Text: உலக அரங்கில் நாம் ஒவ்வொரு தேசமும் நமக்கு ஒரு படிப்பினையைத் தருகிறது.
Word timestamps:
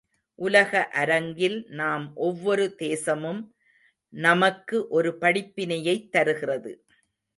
உலக 0.35 0.87
அரங்கில் 0.87 1.65
நாம் 1.69 2.11
ஒவ்வொரு 2.15 2.75
தேசமும் 2.75 3.41
நமக்கு 4.13 4.87
ஒரு 4.87 5.17
படிப்பினையைத் 5.21 6.09
தருகிறது. 6.09 6.85